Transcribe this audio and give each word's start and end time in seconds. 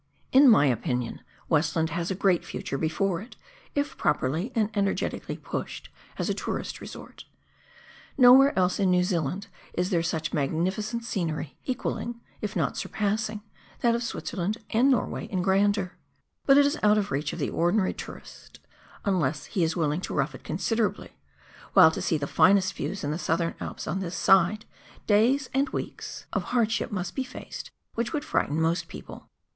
In 0.31 0.49
my 0.49 0.65
opinion, 0.65 1.21
Westland 1.47 1.91
has 1.91 2.09
a 2.09 2.15
great 2.15 2.43
future 2.43 2.79
before 2.79 3.21
it, 3.21 3.35
if 3.75 3.95
properly 3.97 4.51
and 4.55 4.75
energetically 4.75 5.37
pushed, 5.37 5.89
as 6.17 6.27
a 6.27 6.33
tourist 6.33 6.81
resort. 6.81 7.25
Nowhere 8.17 8.57
else 8.57 8.79
in 8.79 8.89
New 8.89 9.03
Zealand 9.03 9.45
is 9.73 9.91
there 9.91 10.01
such 10.01 10.33
magnificent 10.33 11.03
scenery, 11.05 11.55
equalling, 11.65 12.19
if 12.41 12.55
not 12.55 12.77
surpassing, 12.77 13.41
that 13.81 13.93
of 13.93 14.01
Switzerland 14.01 14.57
and 14.71 14.89
Norway 14.89 15.27
in 15.27 15.43
grandeur. 15.43 15.95
But 16.47 16.57
it 16.57 16.65
is 16.65 16.79
out 16.81 16.97
of 16.97 17.11
reach 17.11 17.31
of 17.31 17.37
the 17.37 17.51
ordinary 17.51 17.93
tourist, 17.93 18.59
unless 19.05 19.45
he 19.45 19.63
is 19.63 19.75
willing 19.77 20.01
to 20.01 20.15
rough 20.15 20.33
it 20.33 20.43
considerably, 20.43 21.11
while 21.73 21.91
to 21.91 22.01
see 22.01 22.17
the 22.17 22.25
finest 22.25 22.73
views 22.73 23.03
in 23.03 23.11
the 23.11 23.19
Southern 23.19 23.53
Alps 23.59 23.85
on 23.85 23.99
this 23.99 24.15
side, 24.15 24.65
days 25.05 25.47
and 25.53 25.69
weeks 25.69 26.25
of 26.33 26.45
hardship 26.57 26.89
32 26.89 26.89
PIONEER 26.89 26.89
WORK 26.89 26.89
IN 26.89 26.89
THE 26.89 26.89
ALPS 26.89 26.89
OF 26.89 26.89
NEW 26.89 26.89
ZEALAND. 26.89 26.95
must 26.95 27.15
be 27.15 27.23
faced, 27.23 27.71
whicli 27.95 28.13
would 28.13 28.23
frigliteii 28.23 28.59
most 28.61 28.87
people. 28.87 29.27